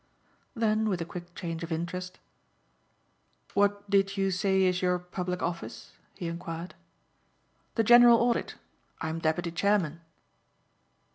[0.55, 2.17] Then with a quick change of interest,
[3.53, 6.73] "What did you say is your public office?" he enquired.
[7.75, 8.55] "The General Audit.
[8.99, 10.01] I'm Deputy Chairman."